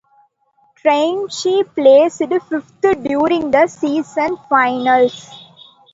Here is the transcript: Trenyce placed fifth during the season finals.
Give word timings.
Trenyce 0.77 1.63
placed 1.75 2.23
fifth 2.49 2.81
during 3.03 3.51
the 3.51 3.67
season 3.67 4.35
finals. 4.49 5.29